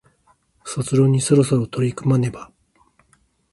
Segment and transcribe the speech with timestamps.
[0.63, 2.51] 卒論にそろそろ取り組まなければ